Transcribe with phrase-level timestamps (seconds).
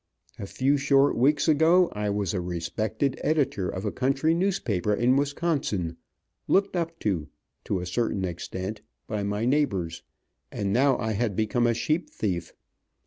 [0.39, 5.15] A few short weeks ago I was a respected editor of a country newspaper in
[5.15, 5.95] Wisconsin,
[6.47, 7.27] looked up to,
[7.65, 10.01] to a certain extent, by my neighbors,
[10.51, 12.51] and now I had become a sheep thief.